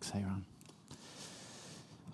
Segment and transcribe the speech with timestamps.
[0.00, 0.46] Thanks, Aaron.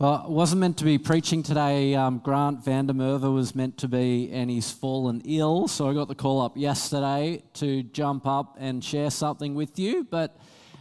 [0.01, 1.95] Well, I wasn't meant to be preaching today.
[1.95, 5.69] Um, Grant Vandermerver was meant to be, and he's fallen ill.
[5.69, 10.03] So I got the call up yesterday to jump up and share something with you.
[10.03, 10.37] But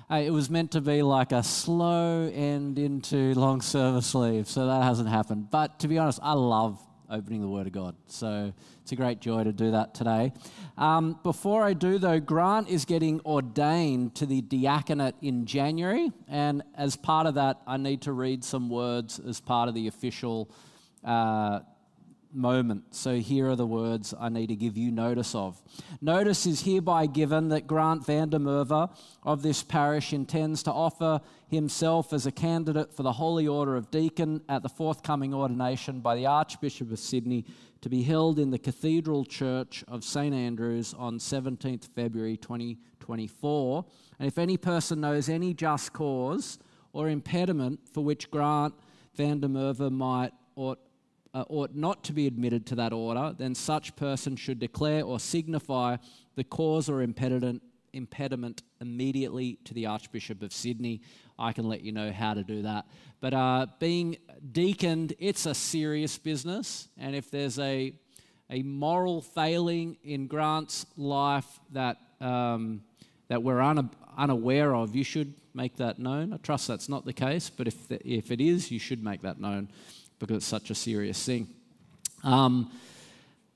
[0.09, 4.47] uh, it was meant to be like a slow end into long service leave.
[4.47, 5.51] So that hasn't happened.
[5.51, 6.79] But to be honest, I love
[7.09, 7.95] opening the Word of God.
[8.07, 10.33] So it's a great joy to do that today.
[10.77, 16.11] Um, before I do, though, Grant is getting ordained to the diaconate in January.
[16.27, 19.87] And as part of that, I need to read some words as part of the
[19.87, 20.49] official.
[21.03, 21.59] Uh,
[22.35, 22.95] moment.
[22.95, 25.61] So here are the words I need to give you notice of.
[26.01, 32.25] Notice is hereby given that Grant Vandermerver of this parish intends to offer himself as
[32.25, 36.91] a candidate for the Holy Order of Deacon at the forthcoming ordination by the Archbishop
[36.91, 37.45] of Sydney
[37.81, 43.85] to be held in the Cathedral Church of St Andrews on 17th February 2024.
[44.19, 46.57] And if any person knows any just cause
[46.93, 48.73] or impediment for which Grant
[49.17, 50.79] Vandermerver might ought
[51.35, 55.19] uh, ought not to be admitted to that order, then such person should declare or
[55.19, 55.97] signify
[56.35, 57.61] the cause or impediment,
[57.91, 61.01] impediment immediately to the Archbishop of Sydney.
[61.37, 62.85] I can let you know how to do that.
[63.19, 64.15] But uh, being
[64.53, 67.93] deaconed, it's a serious business, and if there's a
[68.51, 72.81] a moral failing in Grant's life that um,
[73.27, 76.31] that we're una- unaware of, you should make that known.
[76.31, 79.23] I trust that's not the case, but if the, if it is, you should make
[79.23, 79.67] that known
[80.19, 81.47] because it's such a serious thing.
[82.23, 82.71] Um,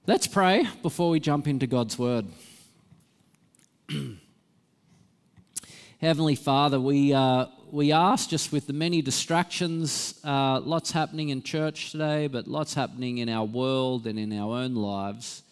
[0.06, 2.26] let's pray before we jump into God's word.
[6.02, 11.44] Heavenly Father, we, uh, we ask just with the many distractions, uh, lots happening in
[11.44, 15.44] church today, but lots happening in our world and in our own lives.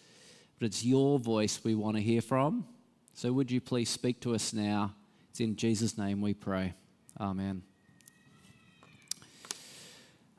[0.58, 2.66] But it's your voice we want to hear from.
[3.14, 4.94] So would you please speak to us now?
[5.30, 6.74] It's in Jesus' name we pray.
[7.20, 7.67] Amen.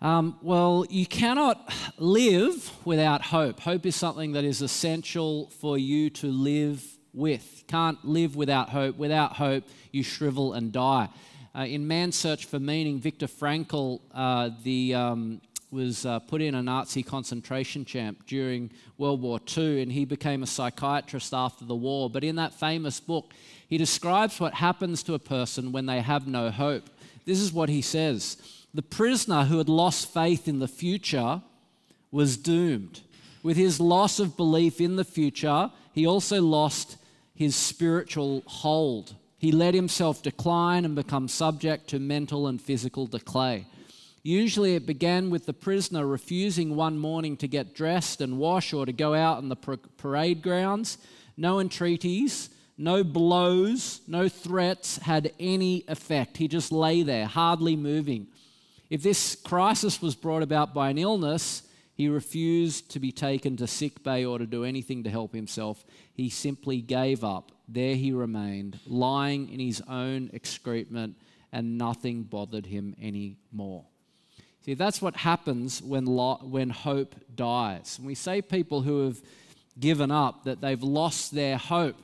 [0.01, 3.59] Um, well, you cannot live without hope.
[3.59, 7.65] Hope is something that is essential for you to live with.
[7.67, 8.95] Can't live without hope.
[8.95, 11.09] Without hope, you shrivel and die.
[11.53, 16.55] Uh, in Man's Search for Meaning, Viktor Frankl uh, the, um, was uh, put in
[16.55, 21.75] a Nazi concentration camp during World War II, and he became a psychiatrist after the
[21.75, 22.09] war.
[22.09, 23.33] But in that famous book,
[23.67, 26.89] he describes what happens to a person when they have no hope.
[27.25, 28.37] This is what he says.
[28.73, 31.41] The prisoner who had lost faith in the future
[32.11, 33.01] was doomed.
[33.41, 36.97] With his loss of belief in the future, he also lost
[37.33, 39.15] his spiritual hold.
[39.37, 43.65] He let himself decline and become subject to mental and physical decay.
[44.21, 48.85] Usually, it began with the prisoner refusing one morning to get dressed and wash or
[48.85, 50.97] to go out on the parade grounds.
[51.37, 56.35] No entreaties, no blows, no threats had any effect.
[56.35, 58.27] He just lay there, hardly moving.
[58.89, 61.63] If this crisis was brought about by an illness,
[61.93, 65.83] he refused to be taken to sick bay or to do anything to help himself.
[66.13, 67.51] He simply gave up.
[67.67, 71.17] There he remained, lying in his own excrement,
[71.51, 73.85] and nothing bothered him anymore.
[74.65, 77.97] See, that's what happens when, lo- when hope dies.
[77.97, 79.21] And we say people who have
[79.79, 81.95] given up, that they've lost their hope.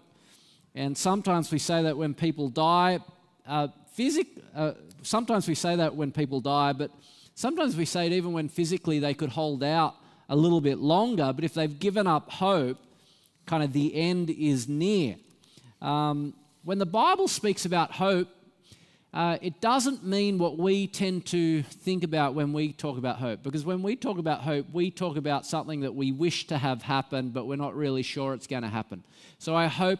[0.74, 3.00] And sometimes we say that when people die,
[3.48, 4.74] uh, physic, uh,
[5.04, 6.92] sometimes we say that when people die, but
[7.34, 9.96] sometimes we say it even when physically they could hold out
[10.28, 11.32] a little bit longer.
[11.34, 12.78] But if they've given up hope,
[13.46, 15.16] kind of the end is near.
[15.82, 16.34] Um,
[16.66, 18.28] when the Bible speaks about hope,
[19.14, 23.44] uh, it doesn't mean what we tend to think about when we talk about hope.
[23.44, 26.82] Because when we talk about hope, we talk about something that we wish to have
[26.82, 29.06] happen, but we're not really sure it's going to happen.
[29.40, 30.00] So I hope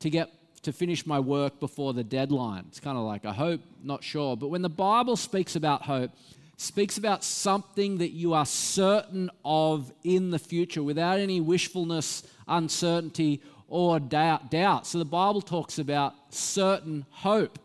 [0.00, 0.30] to get
[0.66, 2.64] to finish my work before the deadline.
[2.66, 4.36] It's kind of like I hope, not sure.
[4.36, 6.10] But when the Bible speaks about hope,
[6.56, 13.40] speaks about something that you are certain of in the future without any wishfulness, uncertainty,
[13.68, 14.50] or doubt.
[14.50, 14.88] doubt.
[14.88, 17.60] So the Bible talks about certain hope.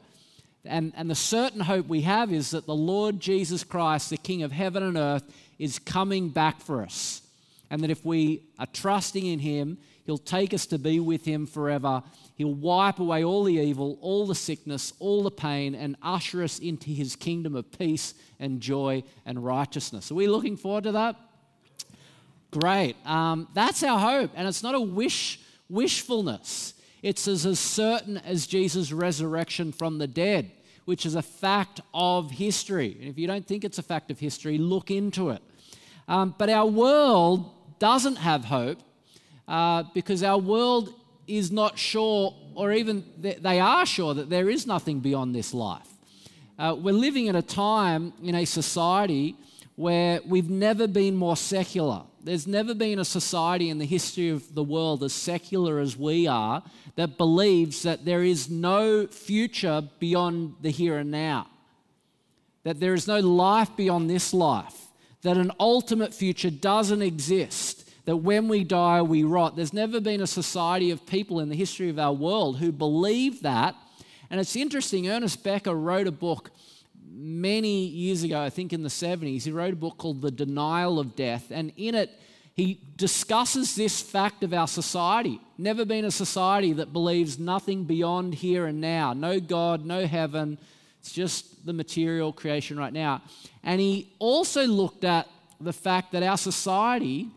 [0.64, 4.44] And, and the certain hope we have is that the Lord Jesus Christ, the King
[4.44, 5.24] of heaven and earth,
[5.58, 7.24] is coming back for us.
[7.72, 11.46] And that if we are trusting in Him, He'll take us to be with Him
[11.46, 12.04] forever.
[12.36, 16.60] He'll wipe away all the evil, all the sickness, all the pain, and usher us
[16.60, 20.12] into His kingdom of peace and joy and righteousness.
[20.12, 21.16] Are we looking forward to that?
[22.52, 22.96] Great.
[23.06, 24.32] Um, that's our hope.
[24.36, 25.40] And it's not a wish,
[25.70, 30.52] wishfulness, it's as, as certain as Jesus' resurrection from the dead,
[30.86, 32.98] which is a fact of history.
[33.00, 35.42] And if you don't think it's a fact of history, look into it.
[36.08, 37.50] Um, but our world
[37.80, 38.80] doesn't have hope
[39.52, 40.94] uh, because our world
[41.28, 45.90] is not sure, or even they are sure, that there is nothing beyond this life.
[46.58, 49.36] Uh, we're living at a time in a society
[49.76, 52.04] where we've never been more secular.
[52.24, 56.28] There's never been a society in the history of the world as secular as we
[56.28, 56.64] are
[56.96, 61.48] that believes that there is no future beyond the here and now,
[62.64, 64.88] that there is no life beyond this life,
[65.24, 69.56] that an ultimate future doesn't exist, that when we die, we rot.
[69.56, 73.42] There's never been a society of people in the history of our world who believe
[73.44, 73.76] that.
[74.30, 76.52] And it's interesting, Ernest Becker wrote a book
[77.14, 81.00] many years ago, I think in the 70s, he wrote a book called The Denial
[81.00, 81.52] of Death.
[81.52, 82.10] And in it,
[82.54, 85.40] he discusses this fact of our society.
[85.58, 89.14] Never been a society that believes nothing beyond here and now.
[89.14, 90.58] No God, no heaven.
[91.00, 93.22] It's just the material creation right now.
[93.64, 95.28] And he also looked at
[95.60, 97.30] the fact that our society,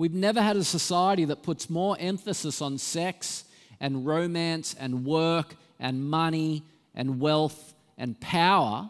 [0.00, 3.44] we've never had a society that puts more emphasis on sex
[3.80, 6.62] and romance and work and money
[6.94, 8.88] and wealth and power.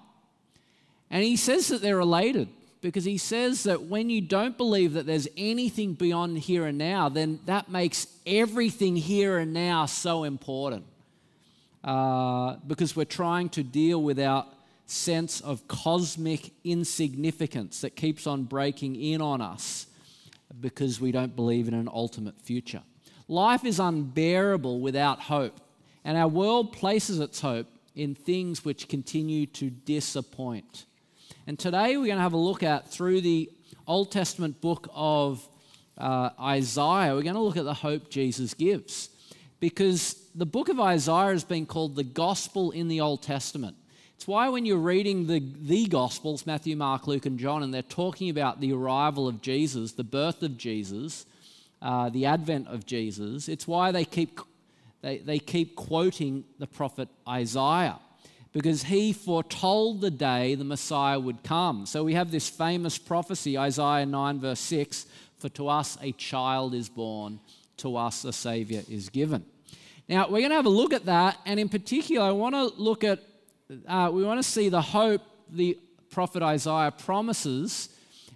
[1.10, 2.46] And he says that they're related
[2.80, 7.08] because he says that when you don't believe that there's anything beyond here and now,
[7.08, 10.84] then that makes everything here and now so important.
[11.82, 14.46] Uh, because we're trying to deal with our
[14.86, 19.86] sense of cosmic insignificance that keeps on breaking in on us
[20.58, 22.82] because we don't believe in an ultimate future.
[23.28, 25.60] Life is unbearable without hope,
[26.04, 30.86] and our world places its hope in things which continue to disappoint.
[31.46, 33.50] And today we're going to have a look at, through the
[33.86, 35.46] Old Testament book of
[35.98, 39.10] uh, Isaiah, we're going to look at the hope Jesus gives.
[39.58, 43.76] Because the book of Isaiah has been called the gospel in the Old Testament.
[44.20, 47.80] It's why when you're reading the, the Gospels, Matthew, Mark, Luke, and John, and they're
[47.80, 51.24] talking about the arrival of Jesus, the birth of Jesus,
[51.80, 54.38] uh, the advent of Jesus, it's why they keep
[55.00, 57.98] they, they keep quoting the prophet Isaiah
[58.52, 61.86] because he foretold the day the Messiah would come.
[61.86, 65.06] So we have this famous prophecy, Isaiah 9, verse 6
[65.38, 67.40] For to us a child is born,
[67.78, 69.46] to us a Savior is given.
[70.10, 72.64] Now, we're going to have a look at that, and in particular, I want to
[72.64, 73.20] look at,
[73.86, 75.78] uh, we want to see the hope the
[76.10, 77.90] prophet Isaiah promises,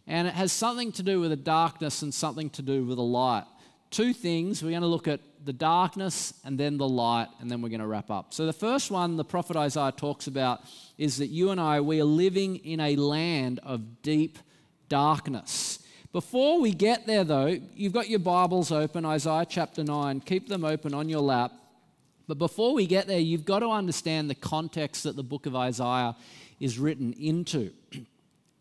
[0.06, 3.02] and it has something to do with the darkness and something to do with the
[3.02, 3.44] light.
[3.90, 4.62] Two things.
[4.62, 7.80] We're going to look at the darkness and then the light, and then we're going
[7.80, 8.32] to wrap up.
[8.32, 10.62] So, the first one the prophet Isaiah talks about
[10.98, 14.38] is that you and I, we are living in a land of deep
[14.88, 15.80] darkness.
[16.12, 20.20] Before we get there, though, you've got your Bibles open, Isaiah chapter 9.
[20.20, 21.52] Keep them open on your lap.
[22.26, 25.54] But before we get there, you've got to understand the context that the book of
[25.54, 26.16] Isaiah
[26.58, 27.70] is written into.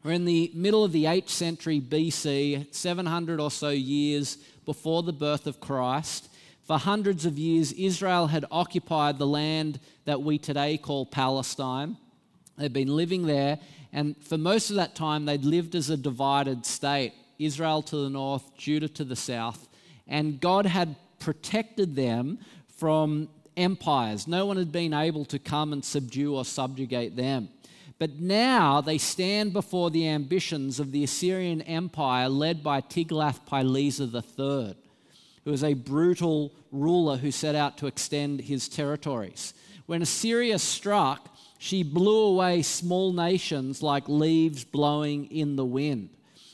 [0.03, 5.13] We're in the middle of the 8th century BC, 700 or so years before the
[5.13, 6.27] birth of Christ.
[6.63, 11.95] For hundreds of years, Israel had occupied the land that we today call Palestine.
[12.57, 13.59] They'd been living there,
[13.93, 18.09] and for most of that time, they'd lived as a divided state Israel to the
[18.09, 19.67] north, Judah to the south.
[20.07, 22.39] And God had protected them
[22.77, 24.27] from empires.
[24.27, 27.49] No one had been able to come and subdue or subjugate them.
[27.99, 34.75] But now they stand before the ambitions of the Assyrian Empire led by Tiglath-Pileser III
[35.43, 39.53] who was a brutal ruler who set out to extend his territories.
[39.85, 46.09] When Assyria struck, she blew away small nations like leaves blowing in the wind.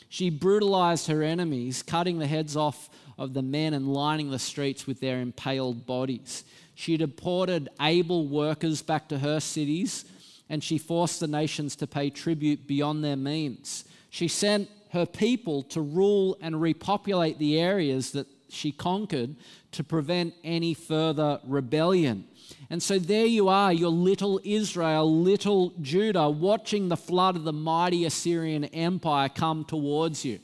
[0.09, 4.87] She brutalized her enemies, cutting the heads off of the men and lining the streets
[4.87, 6.43] with their impaled bodies.
[6.73, 10.05] She deported able workers back to her cities,
[10.49, 13.85] and she forced the nations to pay tribute beyond their means.
[14.09, 19.35] She sent her people to rule and repopulate the areas that she conquered
[19.71, 22.25] to prevent any further rebellion.
[22.69, 27.53] And so there you are, your little Israel, little Judah, watching the flood of the
[27.53, 30.39] mighty Assyrian Empire come towards you.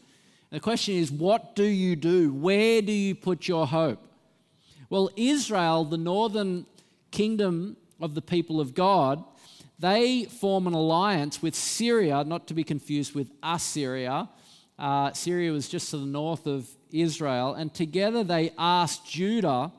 [0.51, 2.33] And the question is, what do you do?
[2.33, 3.99] Where do you put your hope?
[4.89, 6.65] Well, Israel, the northern
[7.11, 9.23] kingdom of the people of God,
[9.79, 14.29] they form an alliance with Syria, not to be confused with Assyria.
[14.77, 16.69] Uh, Syria was just to the north of
[17.01, 19.71] Israel, and together they asked Judah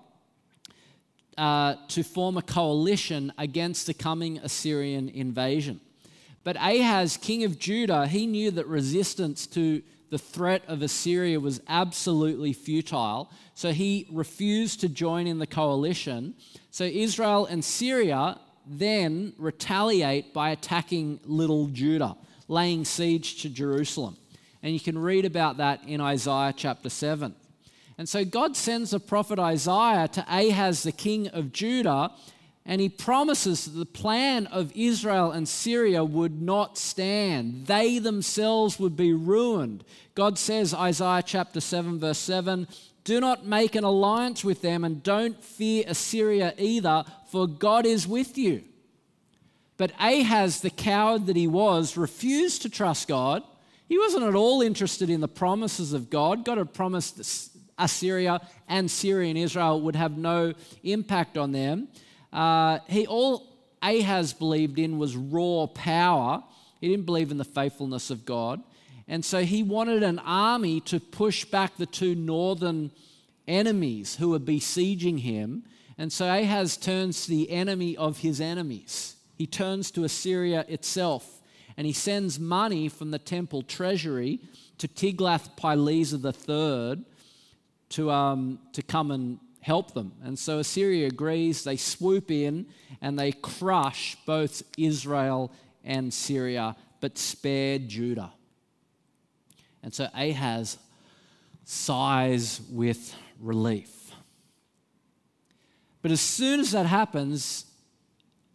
[1.38, 5.80] uh, to form a coalition against the coming Assyrian invasion.
[6.44, 11.60] But Ahaz, king of Judah, he knew that resistance to the threat of Assyria was
[11.68, 16.34] absolutely futile, so he refused to join in the coalition.
[16.70, 22.16] So Israel and Syria then retaliate by attacking little Judah,
[22.48, 24.16] laying siege to Jerusalem.
[24.62, 27.34] And you can read about that in Isaiah chapter 7.
[27.98, 32.10] And so God sends the prophet Isaiah to Ahaz, the king of Judah,
[32.66, 37.66] and he promises that the plan of Israel and Syria would not stand.
[37.66, 39.84] They themselves would be ruined.
[40.14, 42.66] God says, Isaiah chapter 7, verse 7,
[43.04, 48.08] do not make an alliance with them and don't fear Assyria either, for God is
[48.08, 48.64] with you.
[49.76, 53.44] But Ahaz, the coward that he was, refused to trust God.
[53.88, 56.44] He wasn't at all interested in the promises of God.
[56.44, 61.88] God had promised Assyria and Syria and Israel would have no impact on them.
[62.32, 66.42] Uh, he all Ahaz believed in was raw power.
[66.80, 68.62] He didn't believe in the faithfulness of God.
[69.08, 72.90] And so he wanted an army to push back the two northern
[73.46, 75.64] enemies who were besieging him.
[75.96, 79.16] And so Ahaz turns to the enemy of his enemies.
[79.36, 81.35] He turns to Assyria itself
[81.76, 84.40] and he sends money from the temple treasury
[84.78, 87.04] to Tiglath-Pileser III
[87.90, 90.12] to, um, to come and help them.
[90.24, 92.66] And so Assyria agrees, they swoop in
[93.00, 95.52] and they crush both Israel
[95.84, 98.32] and Syria, but spare Judah.
[99.82, 100.78] And so Ahaz
[101.64, 104.12] sighs with relief.
[106.02, 107.65] But as soon as that happens,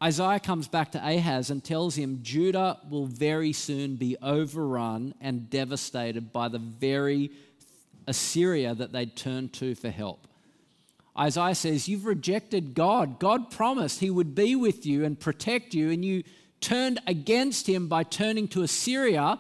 [0.02, 5.50] Isaiah comes back to Ahaz and tells him Judah will very soon be overrun and
[5.50, 7.32] devastated by the very
[8.08, 10.28] Assyria that they'd turned to for help.
[11.18, 13.20] Isaiah says, You've rejected God.
[13.20, 16.24] God promised He would be with you and protect you, and you
[16.62, 19.38] turned against Him by turning to Assyria.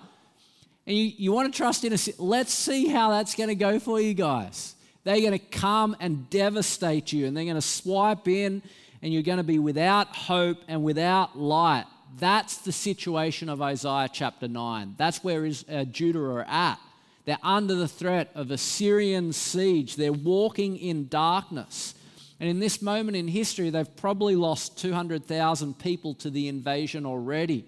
[0.85, 2.21] And you, you want to trust in Assyria.
[2.21, 4.75] Let's see how that's going to go for you guys.
[5.03, 8.61] They're going to come and devastate you, and they're going to swipe in,
[9.01, 11.85] and you're going to be without hope and without light.
[12.19, 14.95] That's the situation of Isaiah chapter 9.
[14.97, 16.79] That's where uh, Judah are at.
[17.25, 19.95] They're under the threat of Assyrian siege.
[19.95, 21.95] They're walking in darkness.
[22.39, 27.65] And in this moment in history, they've probably lost 200,000 people to the invasion already.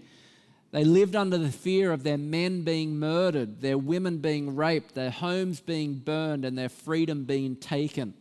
[0.71, 5.11] They lived under the fear of their men being murdered, their women being raped, their
[5.11, 8.15] homes being burned, and their freedom being taken.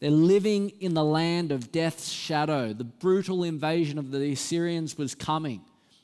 [0.00, 2.72] They're living in the land of death's shadow.
[2.72, 5.62] The brutal invasion of the Assyrians was coming,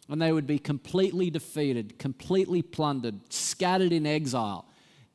[0.09, 4.65] and they would be completely defeated, completely plundered, scattered in exile.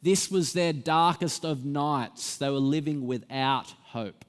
[0.03, 2.37] This was their darkest of nights.
[2.37, 4.23] They were living without hope.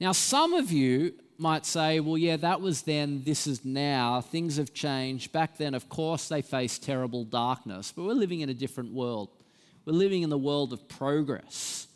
[0.00, 4.20] Now, some of you might say, well, yeah, that was then, this is now.
[4.20, 5.32] Things have changed.
[5.32, 9.28] Back then, of course, they faced terrible darkness, but we're living in a different world.
[9.84, 11.88] We're living in the world of progress.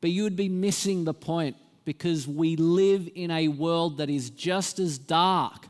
[0.00, 4.30] But you would be missing the point because we live in a world that is
[4.30, 5.66] just as dark,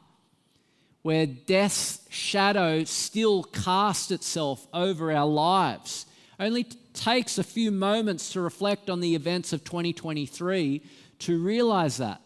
[1.03, 6.07] where death's shadow still casts itself over our lives.
[6.41, 10.83] Only takes a few moments to reflect on the events of 2023
[11.21, 12.21] to realize that.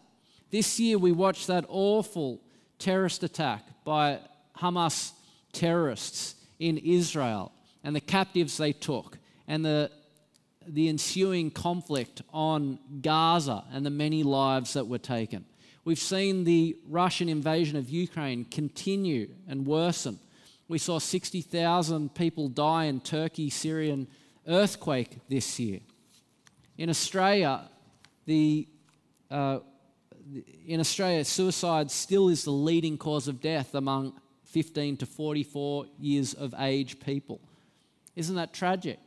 [0.51, 2.41] This year, we watched that awful
[2.79, 4.19] terrorist attack by
[4.59, 5.13] Hamas
[5.53, 7.53] terrorists in Israel
[7.85, 9.19] and the captives they took
[9.49, 9.91] and the,
[10.66, 15.45] the ensuing conflict on Gaza and the many lives that were taken.
[15.85, 20.19] We've seen the Russian invasion of Ukraine continue and worsen.
[20.69, 24.07] We saw 60,000 people die in Turkey Syrian
[24.47, 25.81] earthquake this year.
[26.78, 27.69] In Australia,
[28.26, 28.69] the
[29.31, 29.59] uh,
[30.66, 34.14] in Australia, suicide still is the leading cause of death among
[34.45, 37.40] 15 to 44 years of age people.
[38.14, 38.99] Isn't that tragic?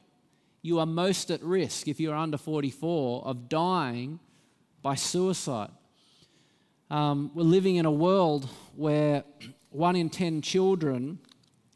[0.65, 4.19] You are most at risk if you're under 44 of dying
[4.81, 5.69] by suicide.
[6.89, 9.24] Um, we're living in a world where
[9.69, 11.19] one in 10 children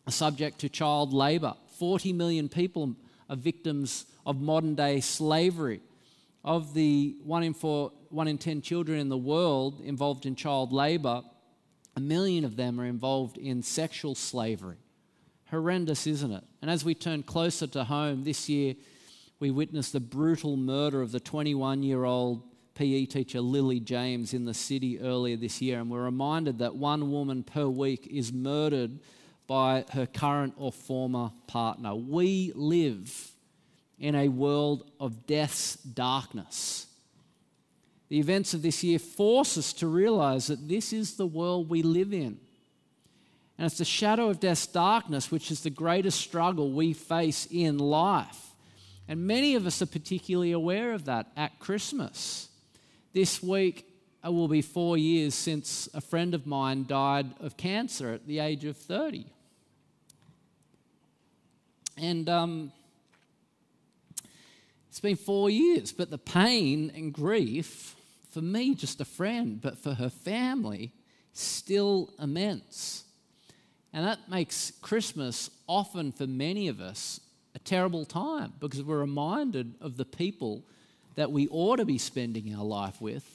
[0.07, 1.53] are subject to child labour.
[1.77, 2.95] 40 million people
[3.29, 5.81] are victims of modern day slavery.
[6.43, 10.73] Of the one in four one in 10 children in the world involved in child
[10.73, 11.21] labor,
[11.95, 14.77] a million of them are involved in sexual slavery.
[15.49, 16.43] Horrendous, isn't it?
[16.61, 18.75] And as we turn closer to home, this year
[19.39, 22.43] we witnessed the brutal murder of the 21 year old
[22.75, 25.79] PE teacher Lilie James in the city earlier this year.
[25.79, 28.99] And we're reminded that one woman per week is murdered
[29.47, 31.95] by her current or former partner.
[31.95, 33.31] We live
[33.97, 36.85] in a world of death's darkness.
[38.09, 41.81] The events of this year force us to realize that this is the world we
[41.81, 42.39] live in.
[43.59, 47.77] And it's the shadow of death's darkness which is the greatest struggle we face in
[47.77, 48.55] life.
[49.05, 52.47] And many of us are particularly aware of that at Christmas.
[53.11, 53.85] This week
[54.23, 58.39] it will be four years since a friend of mine died of cancer at the
[58.39, 59.25] age of 30.
[61.97, 62.71] And um,
[64.87, 67.93] it's been four years, but the pain and grief
[68.29, 70.93] for me, just a friend, but for her family,
[71.33, 73.03] still immense.
[73.93, 77.19] And that makes Christmas often for many of us
[77.55, 80.63] a terrible time because we're reminded of the people
[81.15, 83.25] that we ought to be spending our life with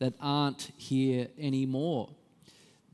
[0.00, 2.10] that aren't here anymore.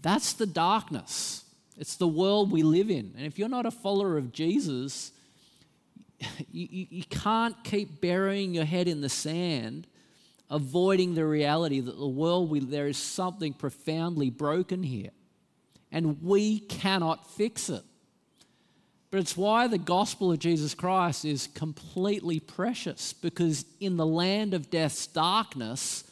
[0.02, 1.44] That's the darkness.
[1.78, 3.14] It's the world we live in.
[3.16, 5.12] And if you're not a follower of Jesus,
[6.52, 9.86] you, you, can't keep burying your head in the sand,
[10.50, 15.10] avoiding the reality that the world we, there is something profoundly broken here.
[15.90, 17.82] And we cannot fix it.
[19.10, 24.52] But it's why the gospel of Jesus Christ is completely precious because in the land
[24.52, 26.04] of death's darkness,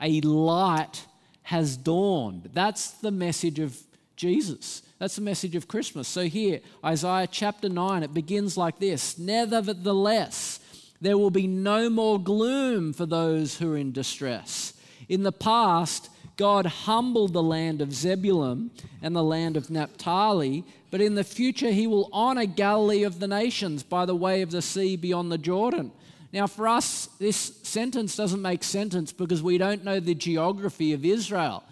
[0.00, 1.04] a light
[1.42, 2.50] has dawned.
[2.52, 3.76] That's the message of
[4.14, 4.82] Jesus.
[4.98, 6.06] That's the message of Christmas.
[6.06, 10.60] So here, Isaiah chapter 9, it begins like this Nevertheless,
[11.00, 14.74] there will be no more gloom for those who are in distress.
[15.08, 18.70] In the past, God humbled the land of Zebulun
[19.02, 23.26] and the land of Naphtali, but in the future he will honor Galilee of the
[23.26, 25.90] nations by the way of the sea beyond the Jordan.
[26.32, 31.04] Now, for us, this sentence doesn't make sense because we don't know the geography of
[31.04, 31.64] Israel.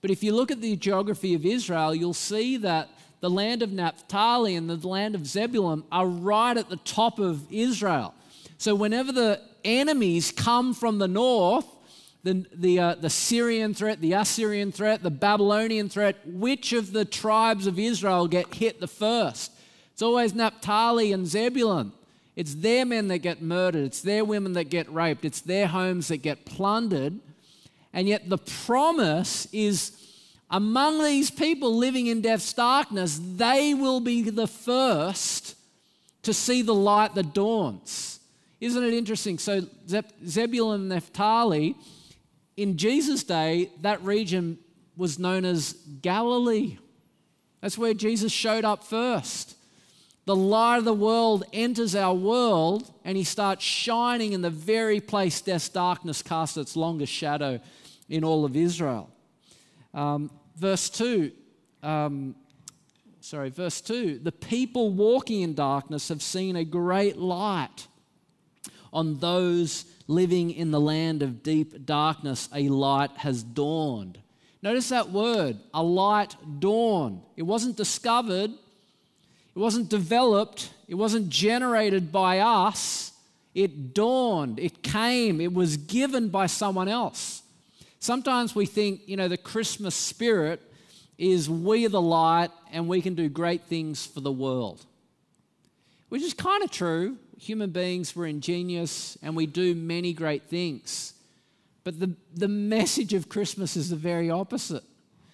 [0.00, 2.88] But if you look at the geography of Israel, you'll see that
[3.20, 7.52] the land of Naphtali and the land of Zebulun are right at the top of
[7.52, 8.14] Israel.
[8.56, 11.66] So, whenever the enemies come from the north,
[12.24, 17.04] the, the, uh, the Syrian threat, the Assyrian threat, the Babylonian threat, which of the
[17.04, 19.52] tribes of Israel get hit the first?
[19.92, 21.92] It's always Naphtali and Zebulun.
[22.34, 26.08] It's their men that get murdered, it's their women that get raped, it's their homes
[26.08, 27.20] that get plundered.
[27.92, 29.92] And yet the promise is
[30.50, 35.56] among these people living in death's darkness, they will be the first
[36.22, 38.18] to see the light that dawns.
[38.60, 39.38] Isn't it interesting?
[39.38, 39.66] So,
[40.26, 41.76] Zebulun and Naphtali,
[42.56, 44.58] in Jesus' day, that region
[44.96, 46.78] was known as Galilee.
[47.60, 49.56] That's where Jesus showed up first.
[50.26, 55.00] The light of the world enters our world and he starts shining in the very
[55.00, 57.60] place death's darkness casts its longest shadow
[58.08, 59.10] in all of Israel.
[59.92, 61.30] Um, verse 2,
[61.82, 62.34] um,
[63.20, 67.86] sorry, verse 2 the people walking in darkness have seen a great light.
[68.94, 74.18] On those living in the land of deep darkness, a light has dawned.
[74.62, 77.20] Notice that word, a light dawned.
[77.36, 83.12] It wasn't discovered, it wasn't developed, it wasn't generated by us.
[83.54, 87.42] It dawned, it came, it was given by someone else.
[88.00, 90.60] Sometimes we think, you know, the Christmas spirit
[91.18, 94.84] is we are the light and we can do great things for the world,
[96.08, 101.14] which is kind of true human beings, we're ingenious, and we do many great things.
[101.84, 104.82] But the, the message of Christmas is the very opposite.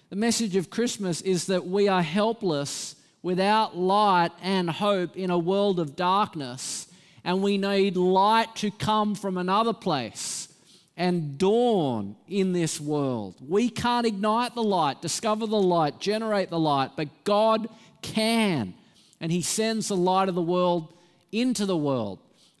[0.09, 5.37] The message of Christmas is that we are helpless without light and hope in a
[5.37, 6.87] world of darkness,
[7.23, 10.49] and we need light to come from another place
[10.97, 13.35] and dawn in this world.
[13.47, 17.69] We can't ignite the light, discover the light, generate the light, but God
[18.01, 18.73] can.
[19.19, 20.93] And He sends the light of the world
[21.31, 22.19] into the world.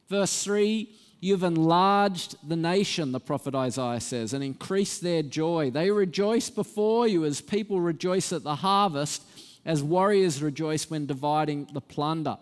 [0.09, 0.89] Verse 3
[1.23, 5.69] You've enlarged the nation, the prophet Isaiah says, and increased their joy.
[5.69, 9.21] They rejoice before you as people rejoice at the harvest,
[9.63, 12.37] as warriors rejoice when dividing the plunder.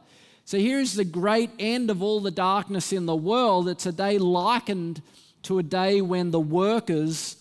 [0.45, 3.67] So here's the great end of all the darkness in the world.
[3.67, 5.01] It's a day likened
[5.43, 7.35] to a day when the workers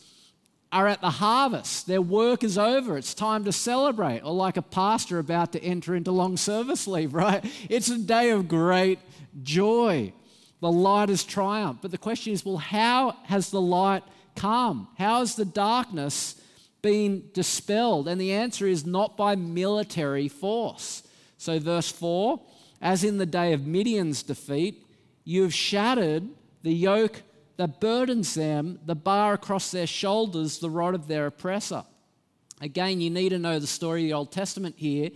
[0.70, 1.87] are at the harvest.
[1.87, 2.98] Their work is over.
[2.98, 4.20] It's time to celebrate.
[4.20, 7.44] Or like a pastor about to enter into long service leave, right?
[7.68, 8.98] It's a day of great
[9.42, 10.12] joy.
[10.61, 11.83] The light has triumphed.
[11.83, 14.02] But the question is well, how has the light
[14.37, 14.88] come?
[14.98, 16.40] How has the darkness
[16.83, 18.09] been dispelled?
[18.09, 21.02] And the answer is not by military force.
[21.38, 22.40] So, verse 4
[22.81, 24.87] as in the day of Midian's defeat,
[25.24, 26.28] you have shattered
[26.62, 27.22] the yoke
[27.59, 31.85] that burdens them, the bar across their shoulders, the rod of their oppressor.
[32.61, 35.11] Again, you need to know the story of the Old Testament here.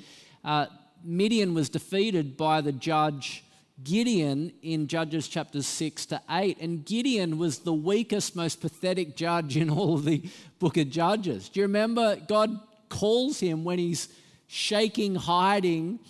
[0.45, 0.67] Uh,
[1.05, 3.45] Midian was defeated by the judge
[3.83, 6.59] Gideon in Judges chapters 6 to 8.
[6.61, 10.23] And Gideon was the weakest, most pathetic judge in all of the
[10.59, 11.49] book of Judges.
[11.49, 14.09] Do you remember God calls him when he's
[14.49, 16.01] shaking, hiding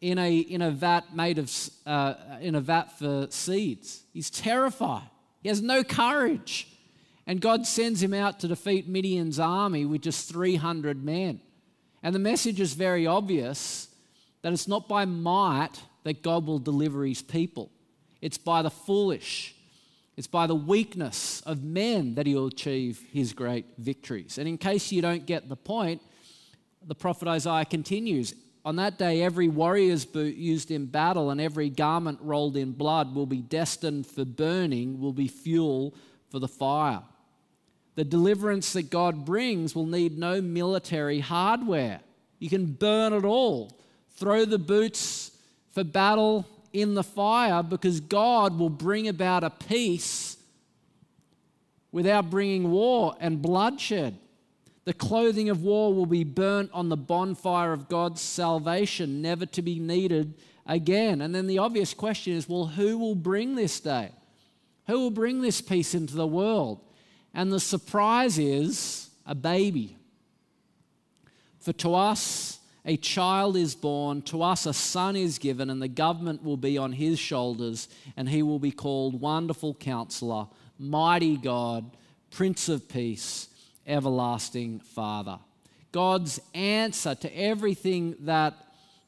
[0.00, 1.52] in a, in a vat made of,
[1.84, 4.02] uh, in a vat for seeds?
[4.12, 5.02] He's terrified.
[5.42, 6.68] He has no courage.
[7.26, 11.40] And God sends him out to defeat Midian's army with just 300 men.
[12.02, 13.88] And the message is very obvious
[14.42, 17.70] that it's not by might that God will deliver his people,
[18.20, 19.54] it's by the foolish.
[20.16, 24.36] It's by the weakness of men that he'll achieve his great victories.
[24.36, 26.02] And in case you don't get the point,
[26.86, 31.70] the prophet Isaiah continues On that day, every warrior's boot used in battle and every
[31.70, 35.94] garment rolled in blood will be destined for burning, will be fuel
[36.30, 37.02] for the fire.
[37.94, 42.00] The deliverance that God brings will need no military hardware.
[42.38, 43.78] You can burn it all.
[44.16, 45.30] Throw the boots
[45.72, 50.36] for battle in the fire because God will bring about a peace
[51.92, 54.16] without bringing war and bloodshed.
[54.84, 59.62] The clothing of war will be burnt on the bonfire of God's salvation, never to
[59.62, 60.34] be needed
[60.66, 61.20] again.
[61.20, 64.10] And then the obvious question is well, who will bring this day?
[64.86, 66.80] Who will bring this peace into the world?
[67.34, 69.96] And the surprise is a baby.
[71.60, 75.88] For to us a child is born, to us a son is given, and the
[75.88, 80.46] government will be on his shoulders, and he will be called Wonderful Counselor,
[80.78, 81.90] Mighty God,
[82.30, 83.48] Prince of Peace,
[83.90, 85.38] Everlasting Father.
[85.92, 88.54] God's answer to everything that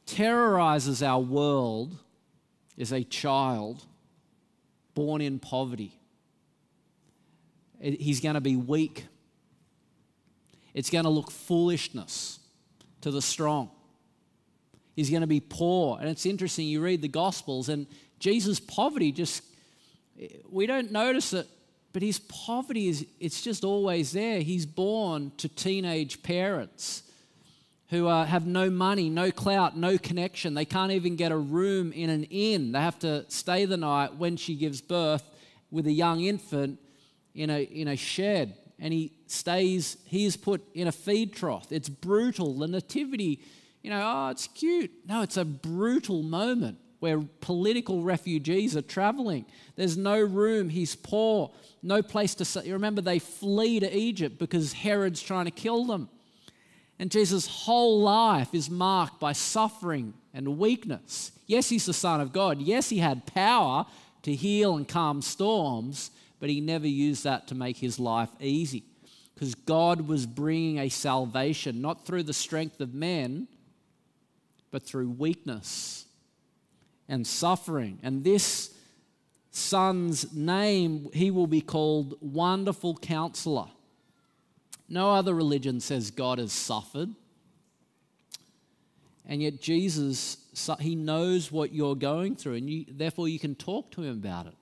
[0.04, 1.96] terrorizes our world
[2.76, 3.84] is a child
[4.94, 5.98] born in poverty
[7.82, 9.06] he's going to be weak.
[10.74, 12.38] It's going to look foolishness
[13.00, 13.70] to the strong.
[14.94, 15.98] He's going to be poor.
[16.00, 17.86] And it's interesting, you read the Gospels, and
[18.18, 19.42] Jesus' poverty just,
[20.48, 21.48] we don't notice it,
[21.92, 24.40] but his poverty is, it's just always there.
[24.40, 27.02] He's born to teenage parents
[27.88, 30.54] who uh, have no money, no clout, no connection.
[30.54, 32.72] They can't even get a room in an inn.
[32.72, 35.22] They have to stay the night when she gives birth
[35.70, 36.78] with a young infant
[37.34, 41.70] in a, in a shed and he stays, he is put in a feed trough.
[41.70, 42.58] It's brutal.
[42.58, 43.40] The nativity,
[43.80, 44.90] you know, oh, it's cute.
[45.06, 49.44] No, it's a brutal moment where political refugees are traveling.
[49.74, 50.68] There's no room.
[50.68, 51.50] He's poor,
[51.82, 52.70] no place to stay.
[52.70, 56.08] Remember, they flee to Egypt because Herod's trying to kill them.
[57.00, 61.32] And Jesus' whole life is marked by suffering and weakness.
[61.48, 62.62] Yes, he's the Son of God.
[62.62, 63.84] Yes, he had power
[64.22, 68.84] to heal and calm storms, but he never used that to make his life easy.
[69.34, 73.48] Because God was bringing a salvation, not through the strength of men,
[74.70, 76.06] but through weakness
[77.12, 77.98] and suffering.
[78.02, 78.74] And this
[79.50, 83.66] son's name, he will be called Wonderful Counselor.
[84.88, 87.10] No other religion says God has suffered.
[89.26, 90.38] And yet, Jesus,
[90.80, 94.46] he knows what you're going through, and you, therefore you can talk to him about
[94.46, 94.54] it.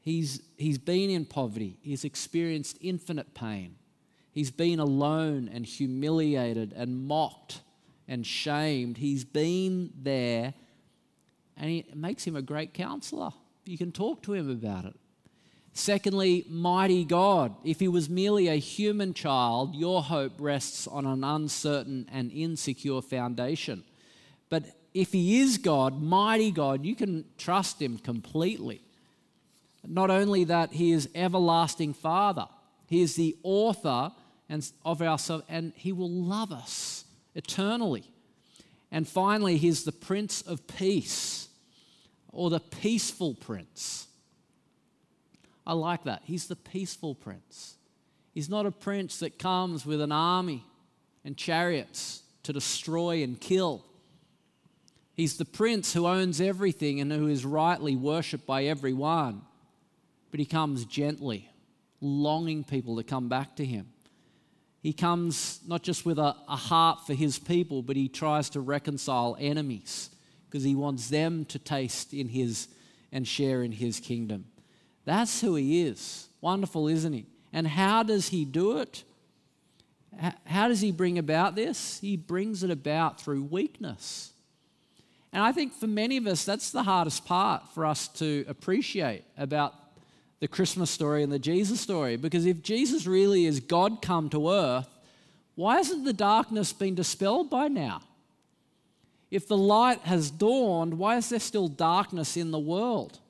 [0.00, 3.74] He's, he's been in poverty, he's experienced infinite pain.
[4.32, 7.62] He's been alone and humiliated and mocked
[8.06, 8.98] and shamed.
[8.98, 10.54] He's been there,
[11.60, 13.30] and it makes him a great counselor.
[13.64, 14.96] You can talk to him about it.
[15.72, 17.54] Secondly, mighty God.
[17.62, 23.00] If he was merely a human child, your hope rests on an uncertain and insecure
[23.00, 23.84] foundation.
[24.48, 28.82] But if he is God, mighty God, you can trust him completely.
[29.86, 32.46] Not only that, He is everlasting Father.
[32.86, 34.12] He is the author
[34.48, 35.18] and of our
[35.48, 38.04] and He will love us eternally.
[38.90, 41.48] And finally, He's the Prince of Peace,
[42.32, 44.06] or the peaceful Prince.
[45.66, 46.22] I like that.
[46.24, 47.76] He's the peaceful Prince.
[48.32, 50.64] He's not a prince that comes with an army
[51.24, 53.84] and chariots to destroy and kill.
[55.14, 59.42] He's the prince who owns everything and who is rightly worshipped by everyone
[60.30, 61.50] but he comes gently,
[62.00, 63.88] longing people to come back to him.
[64.82, 68.60] He comes not just with a, a heart for his people, but he tries to
[68.60, 70.10] reconcile enemies
[70.50, 72.66] because he wants them to taste in his
[73.12, 74.46] and share in his kingdom.
[75.04, 76.28] That's who he is.
[76.40, 77.26] Wonderful, isn't he?
[77.52, 79.04] And how does he do it?
[80.44, 82.00] How does he bring about this?
[82.00, 84.32] He brings it about through weakness.
[85.32, 89.24] And I think for many of us, that's the hardest part for us to appreciate
[89.38, 89.74] about
[90.40, 92.16] the Christmas story and the Jesus story.
[92.16, 94.88] Because if Jesus really is God come to earth,
[95.54, 98.02] why hasn't the darkness been dispelled by now?
[99.30, 103.20] If the light has dawned, why is there still darkness in the world?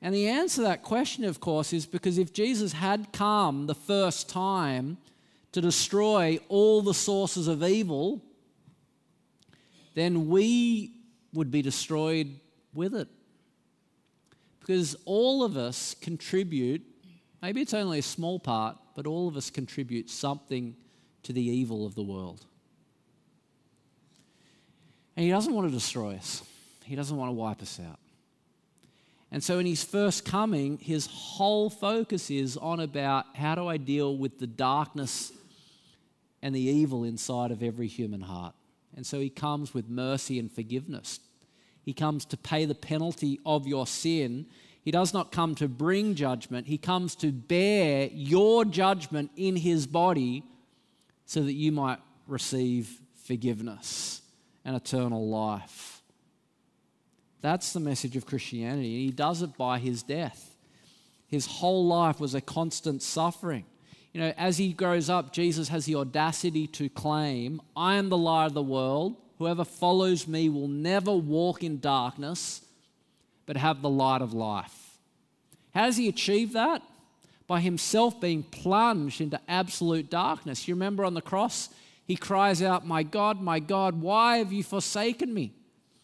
[0.00, 3.74] And the answer to that question, of course, is because if Jesus had come the
[3.74, 4.96] first time
[5.52, 8.20] to destroy all the sources of evil,
[9.94, 10.92] then we
[11.34, 12.34] would be destroyed
[12.74, 13.08] with it.
[14.60, 16.82] Because all of us contribute,
[17.42, 20.74] maybe it's only a small part, but all of us contribute something
[21.22, 22.46] to the evil of the world.
[25.16, 26.42] And He doesn't want to destroy us,
[26.84, 27.98] He doesn't want to wipe us out.
[29.32, 33.78] And so in his first coming, his whole focus is on about how do I
[33.78, 35.32] deal with the darkness
[36.42, 38.54] and the evil inside of every human heart.
[38.94, 41.18] And so he comes with mercy and forgiveness.
[41.82, 44.44] He comes to pay the penalty of your sin.
[44.82, 49.86] He does not come to bring judgment, he comes to bear your judgment in his
[49.86, 50.42] body
[51.24, 54.21] so that you might receive forgiveness
[54.64, 56.02] and eternal life.
[57.40, 58.94] That's the message of Christianity.
[58.94, 60.56] And he does it by his death.
[61.26, 63.64] His whole life was a constant suffering.
[64.12, 68.18] You know, as he grows up, Jesus has the audacity to claim, I am the
[68.18, 69.16] light of the world.
[69.38, 72.60] Whoever follows me will never walk in darkness,
[73.46, 74.98] but have the light of life.
[75.74, 76.82] How does he achieve that?
[77.48, 80.68] By himself being plunged into absolute darkness.
[80.68, 81.70] You remember on the cross,
[82.12, 85.54] he cries out, My God, my God, why have you forsaken me?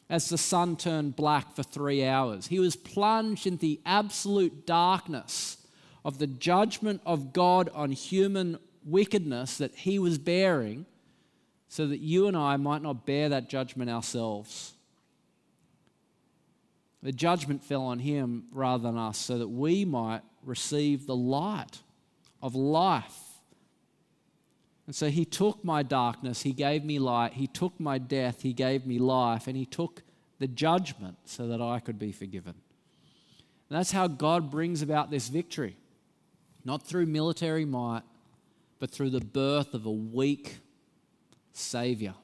[0.09, 2.47] As the sun turned black for three hours.
[2.47, 5.59] He was plunged into the absolute darkness
[6.07, 10.87] of the judgment of God on human wickedness that he was bearing,
[11.69, 14.73] so that you and I might not bear that judgment ourselves.
[17.03, 21.81] The judgment fell on him rather than us, so that we might receive the light
[22.41, 23.28] of life
[24.89, 27.35] and so he took my darkness, he gave me light.
[27.35, 29.47] He took my death, he gave me life.
[29.47, 30.01] And he took
[30.39, 32.55] the judgment so that I could be forgiven.
[33.69, 35.77] And that's how God brings about this victory.
[36.65, 38.01] Not through military might,
[38.79, 40.57] but through the birth of a weak
[41.53, 42.15] Savior.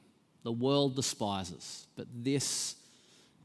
[0.41, 2.77] The world despises, but this,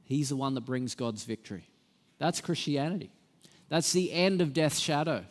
[0.04, 1.68] He's the one that brings God's victory.
[2.16, 3.10] That's Christianity.
[3.68, 5.26] That's the end of death's shadow.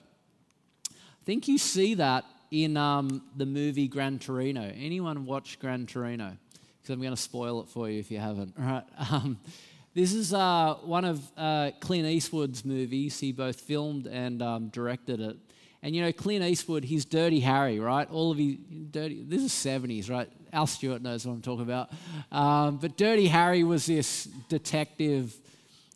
[0.92, 4.72] I think you see that in um, the movie Gran Torino.
[4.76, 6.38] Anyone watch Gran Torino?
[6.82, 8.54] Because I'm going to spoil it for you if you haven't.
[8.60, 8.84] All right.
[9.12, 9.40] Um,
[9.96, 13.20] this is uh, one of uh, Clint Eastwood's movies.
[13.20, 15.36] He both filmed and um, directed it.
[15.82, 18.10] And you know, Clint Eastwood, he's Dirty Harry, right?
[18.12, 18.58] All of you,
[18.92, 19.24] dirty.
[19.24, 20.30] This is 70s, right?
[20.54, 21.90] Al Stewart knows what I'm talking about.
[22.32, 25.36] Um, but Dirty Harry was this detective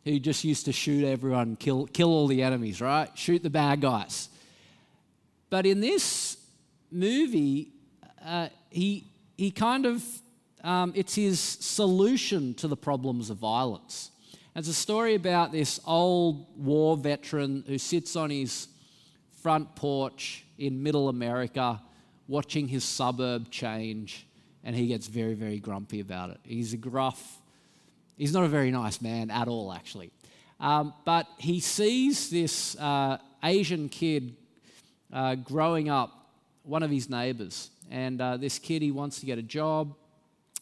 [0.04, 3.08] who just used to shoot everyone, kill, kill all the enemies, right?
[3.16, 4.28] Shoot the bad guys.
[5.50, 6.36] But in this
[6.94, 7.72] movie,
[8.24, 10.02] uh, he, he kind of,
[10.62, 14.10] um, it's his solution to the problems of violence.
[14.56, 18.68] It's a story about this old war veteran who sits on his
[19.42, 21.80] front porch in middle America
[22.28, 24.26] watching his suburb change,
[24.62, 26.38] and he gets very, very grumpy about it.
[26.44, 27.40] He's a gruff,
[28.16, 30.10] he's not a very nice man at all, actually.
[30.60, 34.36] Um, but he sees this uh, Asian kid
[35.12, 36.23] uh, growing up
[36.64, 37.70] one of his neighbors.
[37.90, 39.94] And uh, this kid, he wants to get a job,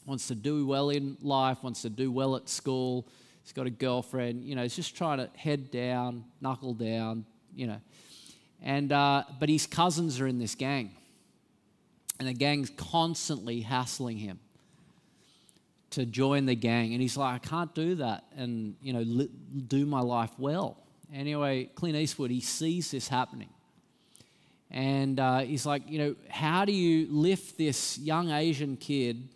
[0.07, 3.09] wants to do well in life, wants to do well at school.
[3.43, 7.67] He's got a girlfriend, you know, he's just trying to head down, knuckle down, you
[7.67, 7.81] know.
[8.63, 10.93] And, uh, but his cousins are in this gang.
[12.19, 14.39] And the gang's constantly hassling him
[15.91, 16.93] to join the gang.
[16.93, 19.31] And he's like, I can't do that and, you know, li-
[19.67, 20.77] do my life well.
[21.13, 23.51] Anyway, Clint Eastwood, he sees this happening.
[24.73, 29.29] And uh, he's like, you know, how do you lift this young Asian kid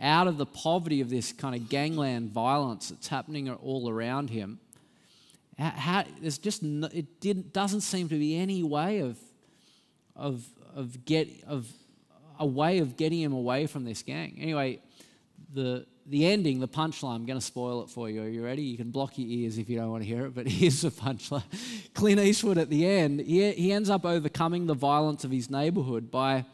[0.00, 4.58] out of the poverty of this kind of gangland violence that's happening all around him?
[5.56, 9.16] How, there's just no, it didn't, doesn't seem to be any way of,
[10.16, 11.70] of, of, get, of
[12.40, 14.38] a way of getting him away from this gang.
[14.40, 14.80] Anyway,
[15.54, 18.22] the, the ending, the punchline, I'm going to spoil it for you.
[18.22, 18.62] Are you ready?
[18.62, 20.90] You can block your ears if you don't want to hear it, but here's the
[20.90, 21.44] punchline.
[21.94, 26.10] Clint Eastwood at the end, he, he ends up overcoming the violence of his neighborhood
[26.10, 26.44] by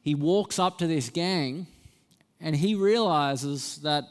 [0.00, 1.66] he walks up to this gang
[2.40, 4.04] and he realizes that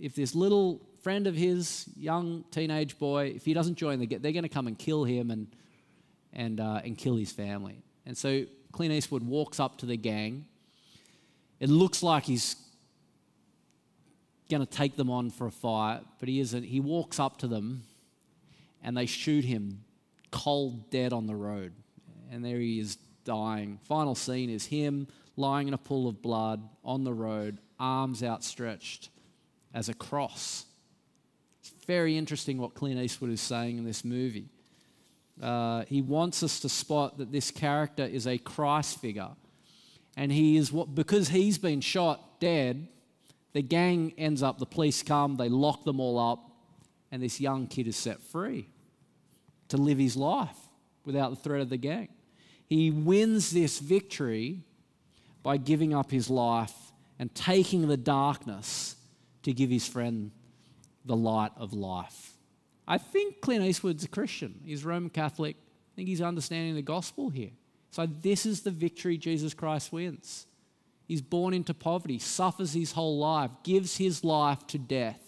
[0.00, 4.20] if this little friend of his, young teenage boy, if he doesn't join the gang,
[4.20, 5.48] they're going to come and kill him and,
[6.32, 7.82] and, uh, and kill his family.
[8.04, 10.46] And so Clint Eastwood walks up to the gang.
[11.58, 12.56] It looks like he's
[14.48, 16.64] going to take them on for a fight, but he isn't.
[16.64, 17.82] He walks up to them
[18.82, 19.84] and they shoot him
[20.30, 21.72] cold dead on the road.
[22.30, 23.78] And there he is dying.
[23.84, 29.10] Final scene is him lying in a pool of blood on the road, arms outstretched
[29.74, 30.64] as a cross.
[31.60, 34.48] It's very interesting what Clint Eastwood is saying in this movie.
[35.42, 39.30] Uh, he wants us to spot that this character is a Christ figure.
[40.16, 42.88] And he is what, because he's been shot dead,
[43.56, 46.50] the gang ends up, the police come, they lock them all up,
[47.10, 48.68] and this young kid is set free
[49.68, 50.58] to live his life
[51.06, 52.08] without the threat of the gang.
[52.66, 54.66] He wins this victory
[55.42, 56.74] by giving up his life
[57.18, 58.96] and taking the darkness
[59.44, 60.32] to give his friend
[61.06, 62.34] the light of life.
[62.86, 64.60] I think Clint Eastwood's a Christian.
[64.66, 65.56] He's Roman Catholic.
[65.56, 67.52] I think he's understanding the gospel here.
[67.90, 70.46] So, this is the victory Jesus Christ wins.
[71.06, 75.20] He's born into poverty, suffers his whole life, gives his life to death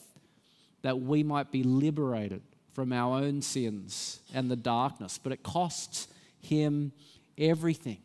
[0.82, 5.18] that we might be liberated from our own sins and the darkness.
[5.18, 6.08] But it costs
[6.40, 6.92] him
[7.36, 7.98] everything.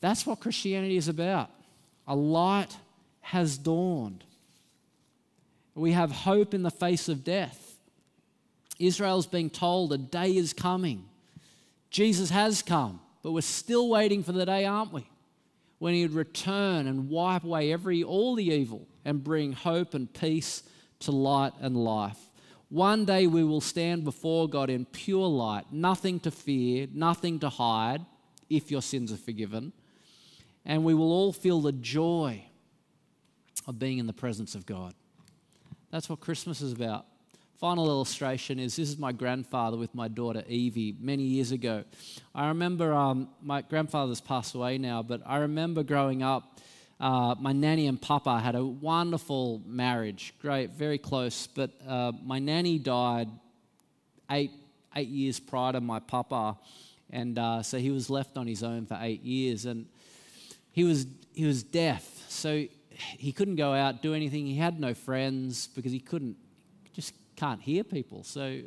[0.00, 1.50] That's what Christianity is about.
[2.06, 2.76] A light
[3.20, 4.24] has dawned.
[5.74, 7.78] We have hope in the face of death.
[8.78, 11.04] Israel's being told a day is coming.
[11.90, 15.06] Jesus has come, but we're still waiting for the day, aren't we?
[15.80, 20.12] When he would return and wipe away every all the evil and bring hope and
[20.12, 20.62] peace
[21.00, 22.18] to light and life.
[22.68, 27.48] One day we will stand before God in pure light, nothing to fear, nothing to
[27.48, 28.04] hide,
[28.50, 29.72] if your sins are forgiven.
[30.66, 32.44] And we will all feel the joy
[33.66, 34.94] of being in the presence of God.
[35.90, 37.06] That's what Christmas is about.
[37.60, 41.84] Final illustration is this is my grandfather with my daughter Evie many years ago.
[42.34, 46.58] I remember um, my grandfather's passed away now, but I remember growing up.
[46.98, 51.46] Uh, my nanny and papa had a wonderful marriage, great, very close.
[51.48, 53.28] But uh, my nanny died
[54.30, 54.52] eight
[54.96, 56.56] eight years prior to my papa,
[57.10, 59.84] and uh, so he was left on his own for eight years, and
[60.72, 62.64] he was he was deaf, so
[63.18, 64.46] he couldn't go out do anything.
[64.46, 66.38] He had no friends because he couldn't
[66.94, 68.22] just can't hear people.
[68.22, 68.60] So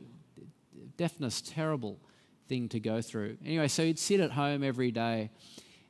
[0.98, 2.00] deafness, terrible
[2.48, 3.38] thing to go through.
[3.46, 5.30] Anyway, so he'd sit at home every day.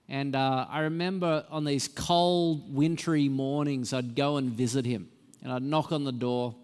[0.09, 5.07] And uh, I remember on these cold, wintry mornings, I'd go and visit him.
[5.41, 6.55] And I'd knock on the door,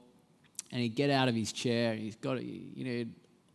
[0.71, 1.93] and he'd get out of his chair.
[1.93, 3.05] And he's got, you know,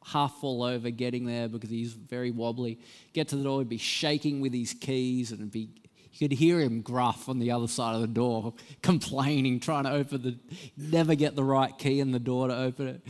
[0.03, 2.79] half fall over getting there because he's very wobbly.
[3.13, 5.69] Get to the door, he'd be shaking with his keys, and be
[6.15, 9.91] you could hear him gruff on the other side of the door, complaining, trying to
[9.91, 10.39] open the,
[10.77, 13.01] never get the right key in the door to open it.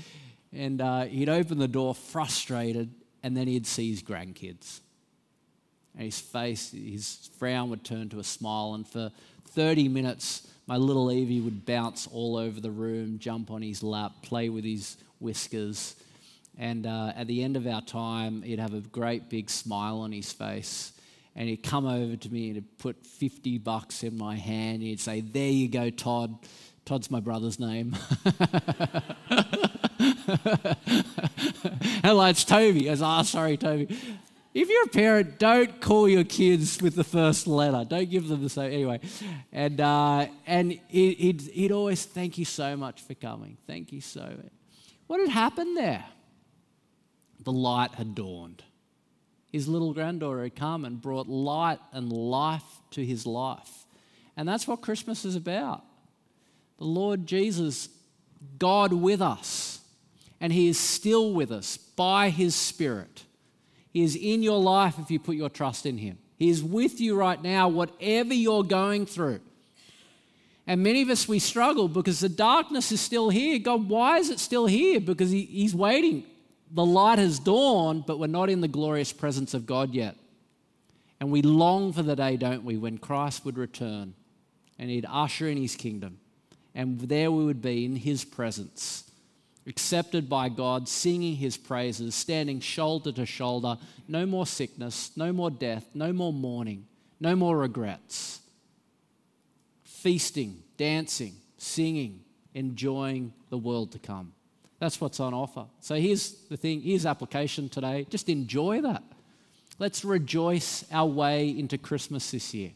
[0.54, 2.90] And uh, he'd open the door frustrated,
[3.22, 4.80] and then he'd see his grandkids.
[5.94, 9.12] And his face, his frown would turn to a smile, and for
[9.48, 14.12] 30 minutes, my little Evie would bounce all over the room, jump on his lap,
[14.22, 15.94] play with his whiskers.
[16.56, 20.10] And uh, at the end of our time, he'd have a great big smile on
[20.10, 20.93] his face
[21.37, 24.83] and he'd come over to me and he'd put 50 bucks in my hand.
[24.83, 26.38] He'd say, There you go, Todd.
[26.85, 27.92] Todd's my brother's name.
[32.03, 32.88] Hello, it's Toby.
[32.88, 33.97] I was, oh, sorry, Toby.
[34.53, 37.85] If you're a parent, don't call your kids with the first letter.
[37.88, 38.73] Don't give them the same.
[38.73, 39.01] Anyway,
[39.51, 43.57] and uh, and he'd, he'd always thank you so much for coming.
[43.66, 44.53] Thank you so much.
[45.09, 46.05] What had happened there?
[47.42, 48.62] The light had dawned
[49.54, 53.86] his little granddaughter had come and brought light and life to his life.
[54.36, 55.84] And that's what Christmas is about.
[56.78, 57.88] The Lord Jesus,
[58.58, 59.78] God with us,
[60.40, 63.22] and He is still with us by His Spirit.
[63.92, 66.18] He is in your life if you put your trust in Him.
[66.36, 69.38] He is with you right now, whatever you're going through.
[70.66, 73.60] And many of us, we struggle because the darkness is still here.
[73.60, 74.98] God, why is it still here?
[74.98, 76.24] Because he, He's waiting
[76.74, 80.16] the light has dawned, but we're not in the glorious presence of God yet.
[81.20, 84.14] And we long for the day, don't we, when Christ would return
[84.76, 86.18] and he'd usher in his kingdom.
[86.74, 89.08] And there we would be in his presence,
[89.68, 93.78] accepted by God, singing his praises, standing shoulder to shoulder.
[94.08, 96.87] No more sickness, no more death, no more mourning,
[97.20, 98.40] no more regrets.
[99.84, 104.32] Feasting, dancing, singing, enjoying the world to come.
[104.85, 105.64] That's what's on offer.
[105.81, 108.07] So here's the thing here's application today.
[108.11, 109.03] Just enjoy that.
[109.79, 112.73] Let's rejoice our way into Christmas this year.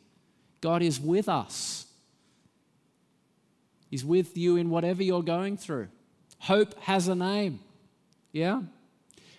[0.62, 1.84] God is with us,
[3.90, 5.88] He's with you in whatever you're going through.
[6.38, 7.60] Hope has a name.
[8.32, 8.62] Yeah?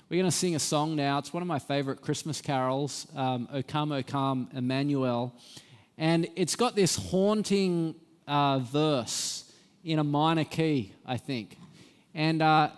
[0.08, 1.18] We're going to sing a song now.
[1.18, 5.34] It's one of my favorite Christmas carols, um, O Come, O Come, Emmanuel.
[5.98, 7.96] And it's got this haunting
[8.28, 9.52] uh, verse
[9.84, 11.59] in a minor key, I think.
[12.13, 12.69] And uh,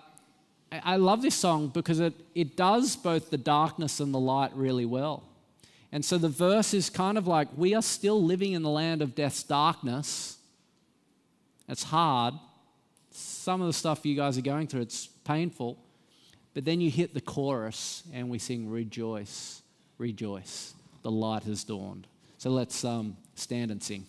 [0.71, 4.85] I love this song because it, it does both the darkness and the light really
[4.85, 5.23] well.
[5.91, 9.01] And so the verse is kind of like, we are still living in the land
[9.01, 10.37] of death's darkness.
[11.67, 12.33] It's hard.
[13.11, 15.77] Some of the stuff you guys are going through, it's painful.
[16.53, 19.61] But then you hit the chorus and we sing, Rejoice,
[19.97, 20.73] rejoice.
[21.01, 22.07] The light has dawned.
[22.37, 24.05] So let's um, stand and sing.